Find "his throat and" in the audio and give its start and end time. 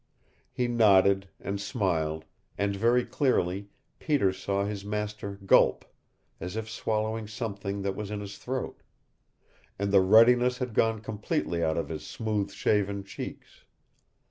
8.19-9.91